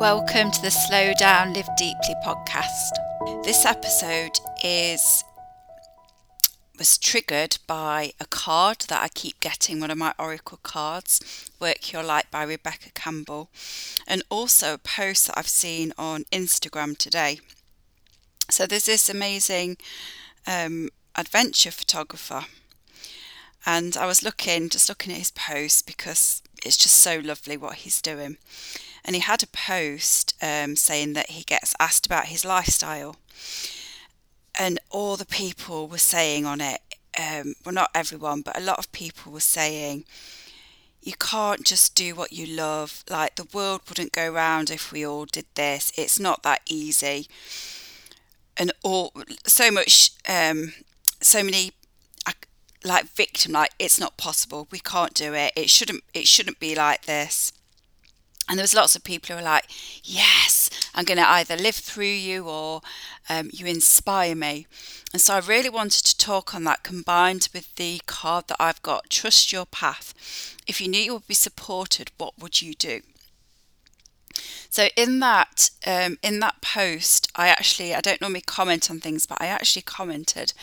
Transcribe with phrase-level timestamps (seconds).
[0.00, 3.44] Welcome to the Slow Down, Live Deeply podcast.
[3.44, 5.22] This episode is
[6.78, 11.92] was triggered by a card that I keep getting, one of my oracle cards, Work
[11.92, 13.50] Your Light by Rebecca Campbell,
[14.06, 17.40] and also a post that I've seen on Instagram today.
[18.48, 19.76] So there's this amazing
[20.46, 22.46] um, adventure photographer,
[23.66, 27.74] and I was looking, just looking at his post because it's just so lovely what
[27.74, 28.38] he's doing
[29.04, 33.16] and he had a post um, saying that he gets asked about his lifestyle,
[34.58, 36.80] and all the people were saying on it,
[37.18, 40.04] um, well, not everyone, but a lot of people were saying,
[41.02, 43.04] you can't just do what you love.
[43.08, 45.92] Like the world wouldn't go round if we all did this.
[45.96, 47.26] It's not that easy,
[48.56, 49.12] and all
[49.46, 50.74] so much, um,
[51.20, 51.72] so many
[52.84, 54.68] like victim like it's not possible.
[54.70, 55.52] We can't do it.
[55.56, 57.52] It shouldn't it shouldn't be like this
[58.50, 59.66] and there was lots of people who were like,
[60.02, 62.82] "Yes, I'm going to either live through you or
[63.28, 64.66] um, you inspire me."
[65.12, 68.82] And so I really wanted to talk on that, combined with the card that I've
[68.82, 73.02] got: "Trust your path." If you knew you would be supported, what would you do?
[74.68, 79.26] So in that um, in that post, I actually I don't normally comment on things,
[79.26, 80.54] but I actually commented,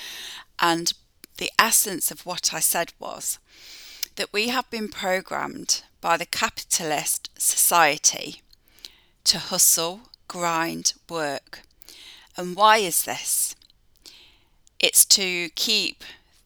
[0.60, 0.92] and
[1.38, 3.40] the essence of what I said was
[4.18, 8.42] that we have been programmed by the capitalist society
[9.24, 11.62] to hustle, grind, work.
[12.36, 13.56] And why is this?
[14.80, 16.04] It's to keep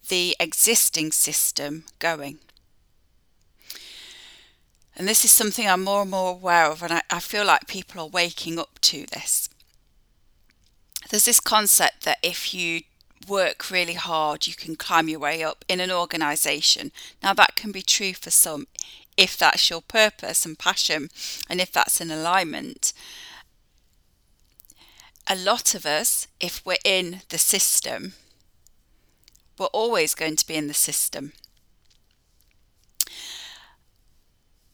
[0.08, 2.40] the existing system going.
[4.96, 7.68] And this is something I'm more and more aware of, and I, I feel like
[7.68, 9.50] people are waking up to this.
[11.10, 12.82] There's this concept that if you
[13.28, 16.92] work really hard, you can climb your way up in an organisation.
[17.22, 18.68] Now, that can be true for some
[19.18, 21.10] if that's your purpose and passion,
[21.50, 22.94] and if that's in alignment.
[25.28, 28.14] A lot of us, if we're in the system,
[29.58, 31.34] we're always going to be in the system.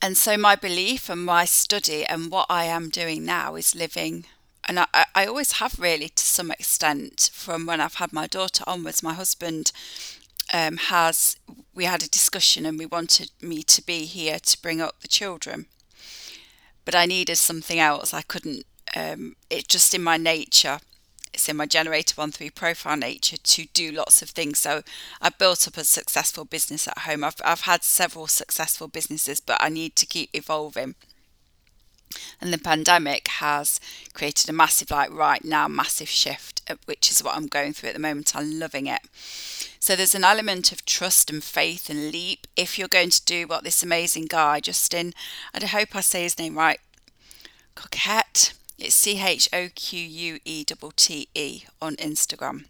[0.02, 4.26] And so, my belief and my study and what I am doing now is living
[4.68, 8.64] and I, I always have really to some extent from when I've had my daughter
[8.68, 9.02] onwards.
[9.02, 9.72] My husband
[10.54, 11.38] um, has,
[11.74, 15.08] we had a discussion and we wanted me to be here to bring up the
[15.08, 15.66] children.
[16.86, 18.14] But I needed something else.
[18.14, 18.66] I couldn't,
[18.96, 20.80] um, it just in my nature,
[21.34, 24.60] it's in my generator 1 3 profile nature to do lots of things.
[24.60, 24.84] So
[25.22, 27.24] I built up a successful business at home.
[27.24, 30.96] I've, I've had several successful businesses, but I need to keep evolving.
[32.40, 33.80] And the pandemic has
[34.14, 37.90] created a massive, like right now, massive shift, uh, which is what I'm going through
[37.90, 38.36] at the moment.
[38.36, 39.02] I'm loving it.
[39.80, 43.48] So there's an element of trust and faith and leap if you're going to do
[43.48, 45.14] what this amazing guy, Justin,
[45.54, 46.80] and I hope I say his name right,
[47.76, 52.66] Coquette, it's C H O Q U E T T E on Instagram.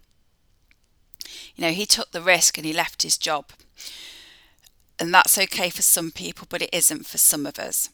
[1.54, 3.46] You know, he took the risk and he left his job.
[4.98, 7.90] And that's okay for some people, but it isn't for some of us.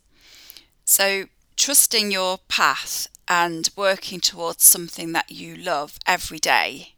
[0.84, 6.94] So, trusting your path and working towards something that you love every day,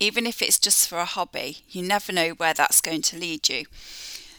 [0.00, 3.48] even if it's just for a hobby, you never know where that's going to lead
[3.48, 3.64] you.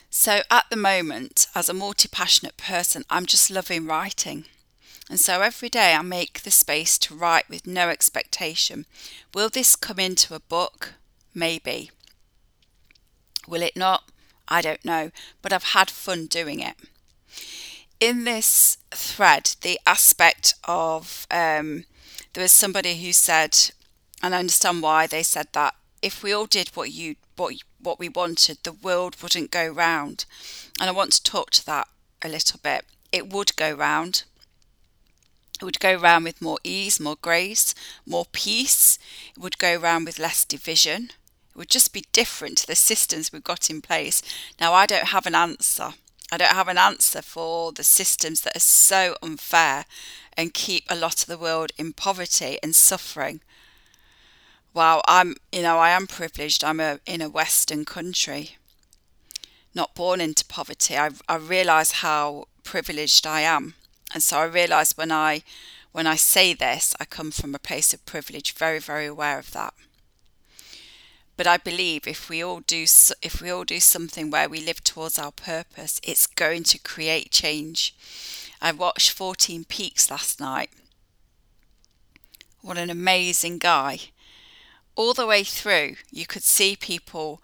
[0.10, 4.46] So, at the moment, as a multi passionate person, I'm just loving writing.
[5.10, 8.86] And so every day I make the space to write with no expectation.
[9.34, 10.94] Will this come into a book?
[11.34, 11.92] Maybe.
[13.48, 14.04] Will it not?
[14.48, 16.76] I don't know, but I've had fun doing it
[18.02, 21.86] in this thread, the aspect of um,
[22.34, 23.56] there was somebody who said,
[24.22, 28.00] and I understand why they said that if we all did what you what what
[28.00, 30.26] we wanted, the world wouldn't go round.
[30.80, 31.88] And I want to talk to that
[32.24, 32.86] a little bit.
[33.12, 34.24] It would go round.
[35.60, 37.76] It would go round with more ease, more grace,
[38.06, 38.98] more peace.
[39.36, 41.12] It would go round with less division.
[41.52, 44.24] It would just be different to the systems we've got in place.
[44.60, 45.94] Now, I don't have an answer.
[46.32, 49.86] I don't have an answer for the systems that are so unfair
[50.38, 53.42] and keep a lot of the world in poverty and suffering.
[54.74, 56.64] Wow, I'm, you know, I am privileged.
[56.64, 58.52] I'm a, in a Western country,
[59.76, 60.98] not born into poverty.
[60.98, 63.74] I, I realise how privileged I am,
[64.14, 65.44] and so I realise when I,
[65.92, 68.54] when I say this, I come from a place of privilege.
[68.54, 69.74] Very, very aware of that.
[71.38, 72.84] But I believe if we all do
[73.22, 77.32] if we all do something where we live towards our purpose, it's going to create
[77.32, 77.96] change.
[78.62, 80.70] I watched 14 Peaks last night.
[82.62, 84.00] What an amazing guy.
[84.96, 87.42] All the way through, you could see people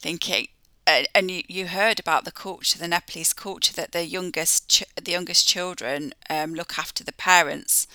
[0.00, 0.48] thinking,
[0.86, 5.46] and you, you heard about the culture, the Nepalese culture, that the youngest the youngest
[5.46, 7.86] children um, look after the parents,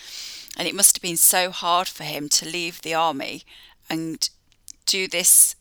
[0.56, 3.44] and it must have been so hard for him to leave the army
[3.90, 4.30] and
[4.92, 5.56] do this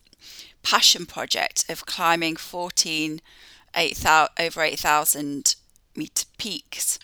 [0.63, 3.21] passion project of climbing 14
[3.73, 5.55] 8, 000, over 8,000
[5.95, 6.99] meter peaks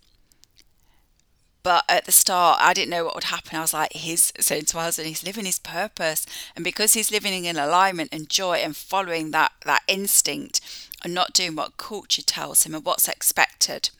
[1.66, 3.58] but at the start, I didn't know what would happen.
[3.58, 6.24] I was like, he's saying to husband, he's living his purpose.
[6.54, 10.60] And because he's living in alignment and joy and following that, that instinct
[11.02, 13.90] and not doing what culture tells him and what's expected,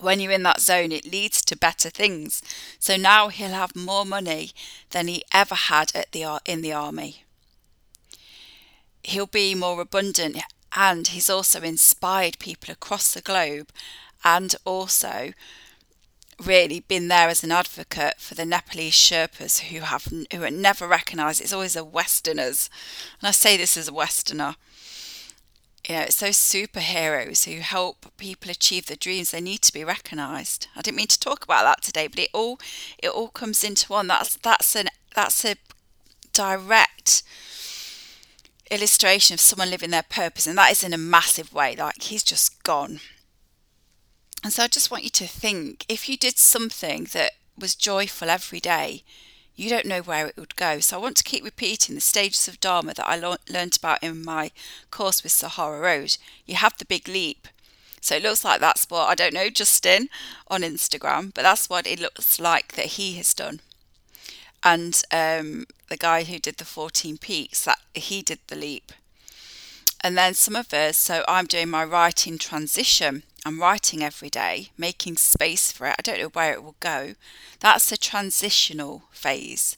[0.00, 2.42] when you're in that zone, it leads to better things.
[2.78, 4.50] So now he'll have more money
[4.90, 7.24] than he ever had at the in the army.
[9.06, 10.36] He'll be more abundant,
[10.72, 13.70] and he's also inspired people across the globe,
[14.24, 15.32] and also
[16.44, 20.88] really been there as an advocate for the Nepalese Sherpas who have who are never
[20.88, 21.40] recognised.
[21.40, 22.68] It's always the Westerners,
[23.20, 24.56] and I say this as a Westerner.
[25.88, 29.30] You know, it's those superheroes who help people achieve their dreams.
[29.30, 30.66] They need to be recognised.
[30.74, 32.58] I didn't mean to talk about that today, but it all
[32.98, 34.08] it all comes into one.
[34.08, 35.54] That's that's an that's a
[36.32, 37.22] direct
[38.70, 41.76] illustration of someone living their purpose, and that is in a massive way.
[41.76, 43.00] Like he's just gone
[44.46, 48.30] and so I just want you to think if you did something that was joyful
[48.30, 49.02] every day,
[49.56, 50.78] you don't know where it would go.
[50.78, 54.24] So I want to keep repeating the stages of Dharma that I learned about in
[54.24, 54.52] my
[54.92, 56.18] course with Sahara Rose.
[56.44, 57.48] You have the big leap.
[58.00, 60.10] So it looks like that's what, I don't know, Justin
[60.46, 63.60] on Instagram, but that's what it looks like that he has done.
[64.62, 68.92] And um, the guy who did the 14 peaks, that he did the leap.
[70.02, 74.70] And then some of us, so I'm doing my writing transition I'm writing every day,
[74.76, 75.94] making space for it.
[75.96, 77.14] I don't know where it will go.
[77.60, 79.76] That's the transitional phase.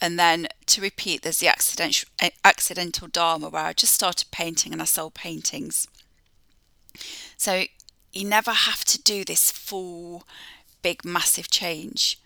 [0.00, 2.08] And then to repeat, there's the accidental,
[2.42, 5.86] accidental Dharma where I just started painting and I sold paintings.
[7.36, 7.66] So
[8.12, 10.24] you never have to do this full,
[10.82, 12.18] big, massive change.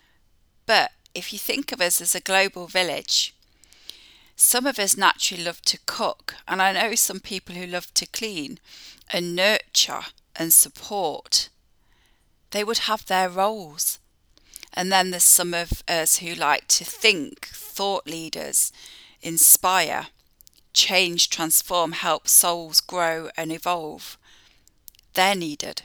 [0.65, 3.33] But if you think of us as a global village,
[4.35, 8.05] some of us naturally love to cook, and I know some people who love to
[8.05, 8.59] clean
[9.11, 10.01] and nurture
[10.35, 11.49] and support,
[12.51, 13.97] they would have their roles.
[14.73, 18.71] And then there's some of us who like to think, thought leaders,
[19.23, 20.07] inspire,
[20.71, 24.19] change, transform, help souls grow and evolve.
[25.15, 25.81] They're needed.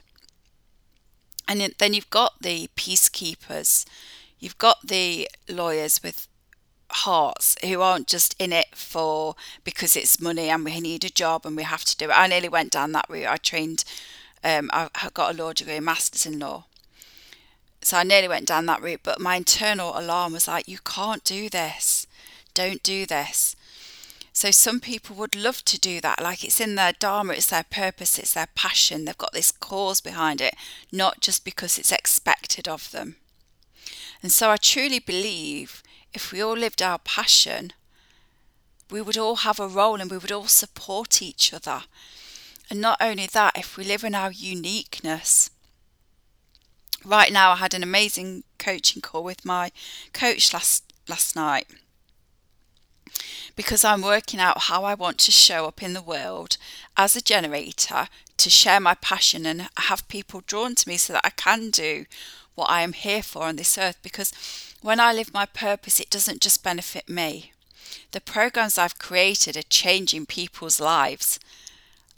[1.48, 3.86] And then you've got the peacekeepers,
[4.42, 6.26] you've got the lawyers with
[6.90, 9.34] hearts who aren't just in it for
[9.64, 12.12] because it's money and we need a job and we have to do it.
[12.14, 13.28] I nearly went down that route.
[13.28, 13.84] I trained
[14.44, 16.64] um, I got a law degree, a master's in law.
[17.80, 21.22] So I nearly went down that route, but my internal alarm was like, you can't
[21.24, 22.08] do this.
[22.52, 23.54] Don't do this.
[24.32, 26.20] So some people would love to do that.
[26.20, 29.04] Like it's in their dharma, it's their purpose, it's their passion.
[29.04, 30.54] They've got this cause behind it,
[30.90, 33.16] not just because it's expected of them.
[34.22, 35.82] And so I truly believe
[36.12, 37.72] if we all lived our passion,
[38.90, 41.82] we would all have a role and we would all support each other.
[42.70, 45.50] And not only that, if we live in our uniqueness.
[47.04, 49.72] Right now, I had an amazing coaching call with my
[50.12, 51.66] coach last last night
[53.56, 56.56] because I'm working out how I want to show up in the world
[56.96, 58.08] as a generator
[58.38, 62.06] to share my passion and have people drawn to me so that I can do
[62.54, 63.98] what I am here for on this earth.
[64.02, 64.32] Because
[64.80, 67.52] when I live my purpose, it doesn't just benefit me.
[68.12, 71.38] The programs I've created are changing people's lives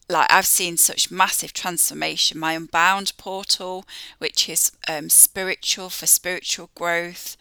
[0.09, 2.39] like I've seen such massive transformation.
[2.39, 3.85] My Unbound portal,
[4.19, 7.37] which is um, spiritual for spiritual growth,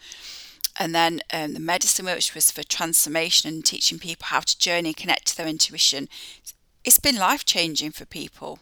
[0.78, 4.90] and then um, the medicine which was for transformation and teaching people how to journey
[4.90, 6.08] and connect to their intuition.
[6.84, 8.58] It's been life changing for people.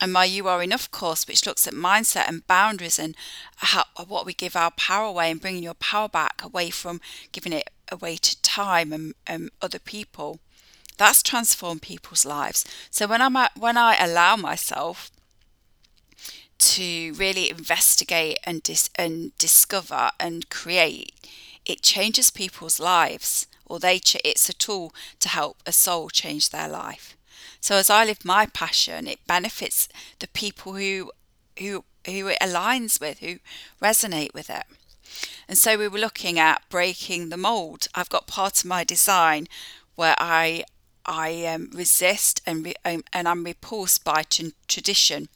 [0.00, 3.14] And my You Are Enough course, which looks at mindset and boundaries and
[3.56, 7.00] how what we give our power away and bringing your power back away from
[7.32, 10.40] giving it away to time and, and other people
[10.96, 12.64] that's transformed people's lives.
[12.90, 15.10] So when I'm at, when I allow myself
[16.58, 21.12] to really investigate and dis- and discover and create,
[21.66, 23.46] it changes people's lives.
[23.66, 27.16] Or they ch- it's a tool to help a soul change their life.
[27.60, 29.88] So as I live my passion, it benefits
[30.18, 31.12] the people who
[31.58, 33.38] who who it aligns with, who
[33.80, 34.64] resonate with it.
[35.48, 37.88] And so we were looking at breaking the mold.
[37.94, 39.46] I've got part of my design
[39.94, 40.64] where I
[41.06, 45.28] I um, resist and re- um, and I'm repulsed by t- tradition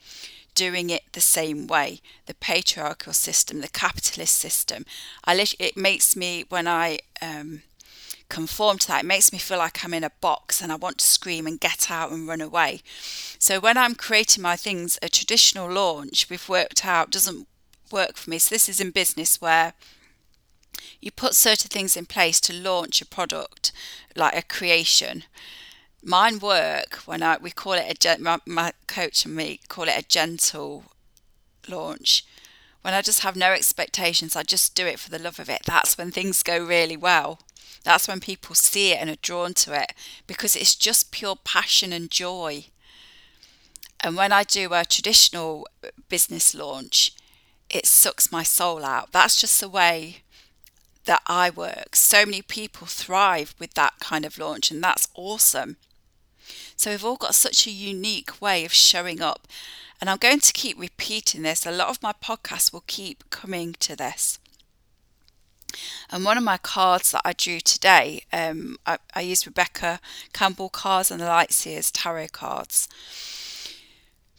[0.55, 4.85] doing it the same way the patriarchal system the capitalist system
[5.25, 7.63] I it makes me when I um,
[8.29, 9.05] conform to that.
[9.05, 11.61] It makes me feel like I'm in a box and I want to scream and
[11.61, 12.83] get out and run away.
[13.39, 17.47] So when I'm creating my things, a traditional launch we've worked out doesn't
[17.91, 18.39] work for me.
[18.39, 19.73] So this is in business where
[21.01, 23.73] you put certain things in place to launch a product
[24.17, 25.25] like a creation
[26.03, 29.99] mine work when I we call it a my, my coach and me call it
[29.99, 30.85] a gentle
[31.69, 32.25] launch
[32.83, 35.63] when I just have no expectations I just do it for the love of it
[35.67, 37.41] that's when things go really well
[37.89, 39.93] that's when people see it and are drawn to it
[40.27, 42.67] because it's just pure passion and joy
[44.01, 45.67] and when I do a traditional
[46.09, 47.13] business launch
[47.71, 50.23] it sucks my soul out that's just the way
[51.09, 51.97] that I work.
[51.97, 55.79] So many people thrive with that kind of launch, and that's awesome.
[56.77, 59.49] So we've all got such a unique way of showing up.
[60.01, 61.67] And I'm going to keep repeating this.
[61.67, 64.39] A lot of my podcasts will keep coming to this.
[66.11, 70.01] And one of my cards that I drew today, um, I, I used Rebecca
[70.33, 72.89] Campbell cards and the Light Seer's tarot cards.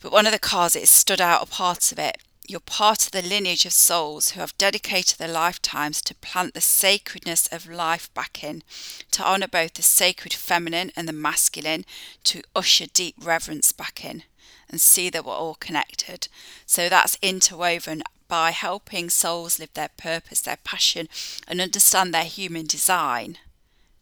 [0.01, 2.17] But one of the cards, it stood out a part of it
[2.50, 6.62] you're part of the lineage of souls who have dedicated their lifetimes to plant the
[6.62, 8.63] sacredness of life back in,
[9.12, 11.86] to honour both the sacred feminine and the masculine,
[12.24, 14.24] to usher deep reverence back in,
[14.67, 16.27] and see that we're all connected.
[16.65, 21.09] So that's interwoven by helping souls live their purpose, their passion,
[21.48, 23.38] and understand their human design.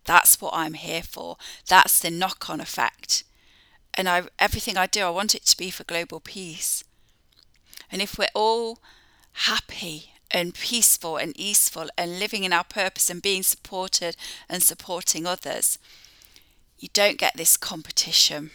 [0.05, 1.38] That's what I'm here for.
[1.67, 3.24] That's the knock on effect.
[3.96, 6.84] And I, everything I do, I want it to be for global peace.
[7.91, 8.79] And if we're all
[9.34, 14.15] happy and peaceful and easeful and living in our purpose and being supported
[14.50, 15.79] and supporting others,
[16.77, 18.51] you don't get this competition.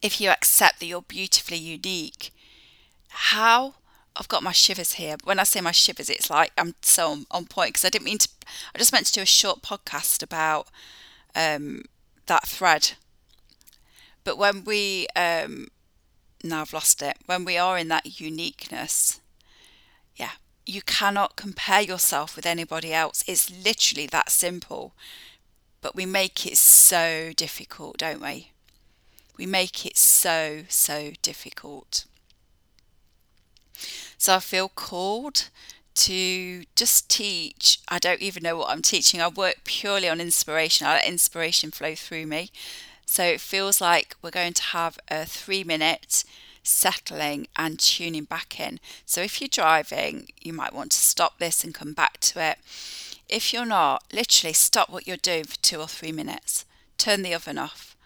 [0.00, 2.32] If you accept that you're beautifully unique,
[3.08, 3.74] how
[4.16, 5.16] I've got my shivers here.
[5.24, 8.18] When I say my shivers, it's like I'm so on, point because I didn't mean
[8.18, 8.28] to.
[8.74, 10.68] I just meant to do a short podcast about
[11.34, 11.84] um,
[12.26, 12.92] that thread.
[14.24, 15.68] But when we um,
[16.44, 17.16] now I've lost it.
[17.26, 19.20] When we are in that uniqueness,
[20.16, 20.32] yeah,
[20.66, 23.24] you cannot compare yourself with anybody else.
[23.26, 24.94] It's literally that simple.
[25.80, 28.50] But we make it so difficult, don't we?
[29.36, 32.04] We make it so, so difficult.
[34.22, 35.48] So I feel called
[35.94, 37.80] to just teach.
[37.88, 39.20] I don't even know what I'm teaching.
[39.20, 40.86] I work purely on inspiration.
[40.86, 42.52] I let inspiration flow through me.
[43.04, 46.22] So it feels like we're going to have a three minute
[46.62, 48.78] settling and tuning back in.
[49.04, 52.58] So if you're driving, you might want to stop this and come back to it.
[53.28, 56.64] If you're not, literally stop what you're doing for two or three minutes.
[56.96, 57.96] Turn the oven off.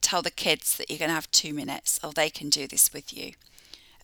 [0.00, 2.92] Tell the kids that you're going to have two minutes or they can do this
[2.92, 3.32] with you.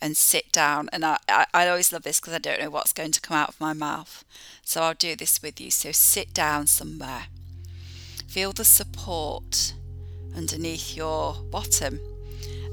[0.01, 0.89] And sit down.
[0.93, 3.37] And I, I, I always love this because I don't know what's going to come
[3.37, 4.25] out of my mouth.
[4.65, 5.71] So I'll do this with you.
[5.71, 7.25] So sit down somewhere.
[8.27, 9.75] Feel the support
[10.37, 11.99] underneath your bottom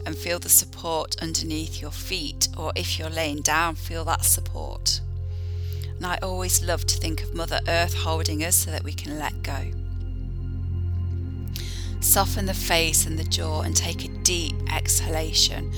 [0.06, 5.02] and feel the support underneath your feet, or if you're laying down, feel that support.
[5.98, 9.18] And I always love to think of Mother Earth holding us so that we can
[9.18, 9.72] let go.
[12.02, 15.74] Soften the face and the jaw and take a deep exhalation.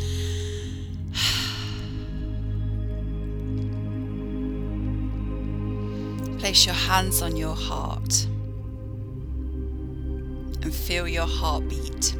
[6.40, 8.28] Place your hands on your heart
[10.62, 12.16] and feel your heartbeat.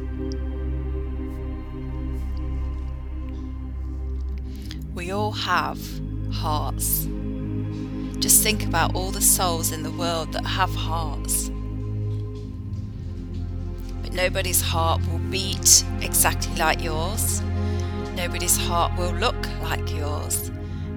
[4.94, 5.78] We all have
[6.32, 7.06] hearts.
[8.20, 11.50] Just think about all the souls in the world that have hearts.
[14.02, 17.42] But nobody's heart will beat exactly like yours.
[18.18, 20.50] Nobody's heart will look like yours.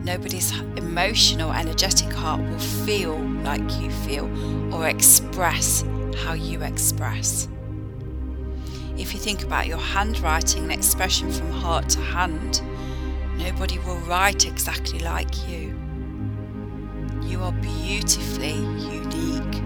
[0.04, 4.28] Nobody's emotional, energetic heart will feel like you feel
[4.76, 5.86] or express
[6.26, 7.48] how you express.
[8.98, 12.62] If you think about your handwriting and expression from heart to hand,
[13.42, 15.76] Nobody will write exactly like you.
[17.24, 19.64] You are beautifully unique.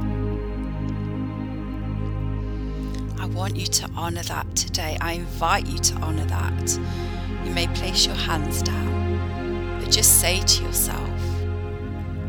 [3.19, 4.97] I want you to honour that today.
[5.01, 6.79] I invite you to honour that.
[7.46, 11.22] You may place your hands down, but just say to yourself,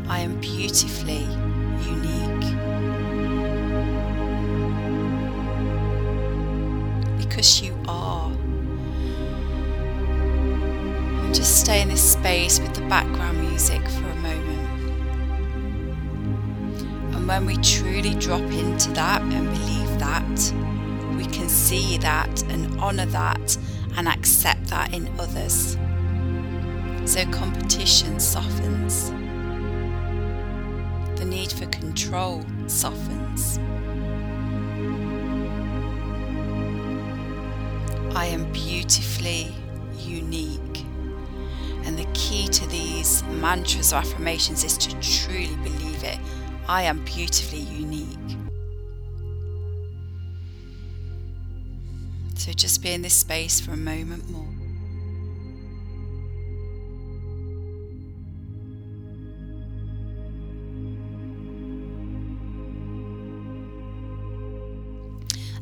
[0.07, 1.27] I am beautifully
[1.81, 2.47] unique.
[7.17, 8.31] Because you are.
[11.23, 14.69] And just stay in this space with the background music for a moment.
[17.15, 20.53] And when we truly drop into that and believe that,
[21.17, 23.57] we can see that and honour that
[23.97, 25.75] and accept that in others.
[27.05, 29.09] So competition softens.
[31.19, 33.57] The need for control softens.
[38.15, 39.53] I am beautifully
[39.99, 40.85] unique.
[41.85, 46.19] And the key to these mantras or affirmations is to truly believe it.
[46.67, 48.06] I am beautifully unique.
[52.47, 54.47] So just be in this space for a moment more.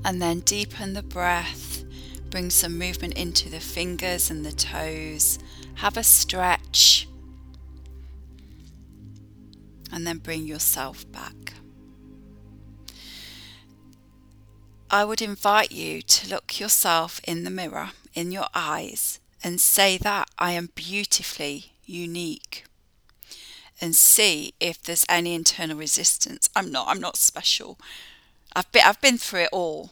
[0.06, 1.84] And then deepen the breath,
[2.30, 5.39] bring some movement into the fingers and the toes,
[5.77, 7.08] have a stretch,
[9.92, 11.45] and then bring yourself back.
[14.89, 19.98] I would invite you to look yourself in the mirror, in your eyes, and say
[19.98, 22.65] that I am beautifully unique.
[23.82, 26.50] And see if there's any internal resistance.
[26.56, 27.77] I'm not, I'm not special.
[28.56, 29.92] I've been, I've been through it all.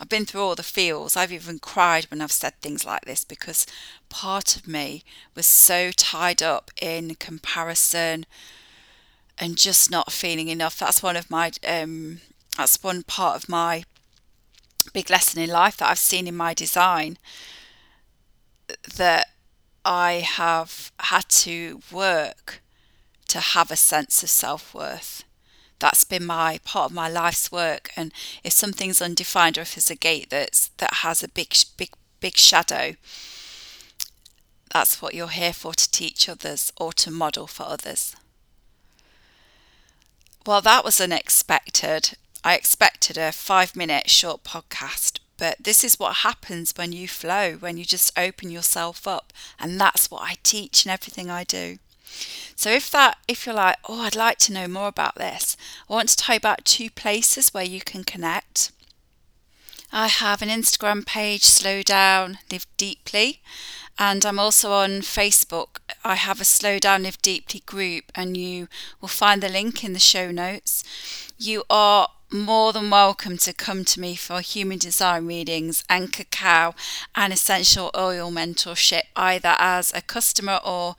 [0.00, 1.16] I've been through all the feels.
[1.16, 3.66] I've even cried when I've said things like this because
[4.08, 5.04] part of me
[5.36, 8.26] was so tied up in comparison
[9.38, 10.78] and just not feeling enough.
[10.78, 12.20] That's one of my um,
[12.56, 13.84] that's one part of my
[14.92, 17.18] big lesson in life that I've seen in my design
[18.96, 19.28] that
[19.84, 22.62] I have had to work
[23.28, 25.24] to have a sense of self worth
[25.82, 27.90] that's been my part of my life's work.
[27.96, 28.12] And
[28.44, 31.90] if something's undefined or if there's a gate that's that has a big, big,
[32.20, 32.94] big shadow,
[34.72, 38.14] that's what you're here for to teach others or to model for others.
[40.46, 42.16] Well, that was unexpected.
[42.44, 47.52] I expected a five minute short podcast, but this is what happens when you flow,
[47.52, 49.32] when you just open yourself up.
[49.58, 51.78] And that's what I teach in everything I do.
[52.56, 55.56] So if that if you're like, oh, I'd like to know more about this,
[55.88, 58.72] I want to tell you about two places where you can connect.
[59.92, 63.42] I have an Instagram page, Slow Down, Live Deeply,
[63.98, 65.78] and I'm also on Facebook.
[66.02, 68.68] I have a Slow Down, Live Deeply group, and you
[69.00, 70.82] will find the link in the show notes.
[71.36, 76.74] You are more than welcome to come to me for human design readings and cacao
[77.14, 80.96] and essential oil mentorship, either as a customer or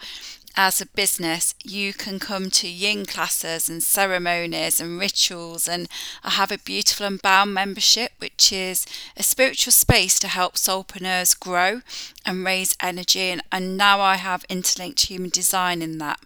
[0.55, 5.67] as a business, you can come to yin classes and ceremonies and rituals.
[5.67, 5.87] And
[6.23, 8.85] I have a beautiful Unbound membership, which is
[9.17, 11.81] a spiritual space to help soulpreneurs grow
[12.25, 13.29] and raise energy.
[13.29, 16.19] And, and now I have interlinked human design in that.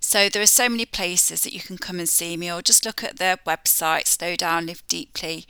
[0.00, 2.86] So there are so many places that you can come and see me, or just
[2.86, 5.46] look at their website, Slow Down, Live Deeply.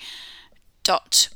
[0.82, 1.28] Dot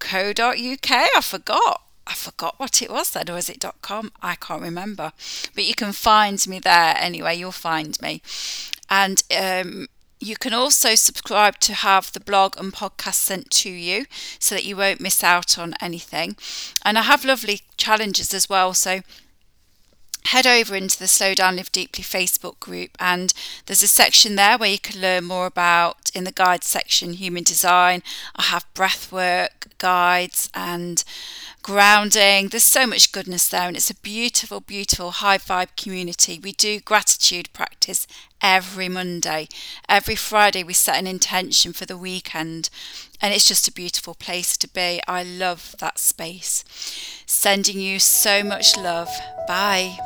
[0.00, 0.90] slowdownlivedeeply.co.uk.
[1.16, 1.85] I forgot.
[2.06, 4.12] I forgot what it was then, or is it .com?
[4.22, 5.12] I can't remember.
[5.54, 7.36] But you can find me there anyway.
[7.36, 8.22] You'll find me,
[8.88, 9.88] and um,
[10.20, 14.06] you can also subscribe to have the blog and podcast sent to you,
[14.38, 16.36] so that you won't miss out on anything.
[16.84, 18.72] And I have lovely challenges as well.
[18.72, 19.00] So
[20.26, 23.32] head over into the Slow Down Live Deeply Facebook group, and
[23.66, 27.44] there's a section there where you can learn more about in the guide section human
[27.44, 28.02] design.
[28.34, 31.04] I have breath work guides and
[31.66, 32.46] grounding.
[32.46, 36.38] There's so much goodness there, and it's a beautiful, beautiful high vibe community.
[36.38, 38.06] We do gratitude practice
[38.40, 39.48] every Monday.
[39.88, 42.70] Every Friday, we set an intention for the weekend,
[43.20, 45.00] and it's just a beautiful place to be.
[45.08, 46.62] I love that space.
[47.26, 49.10] Sending you so much love.
[49.48, 49.98] Bye.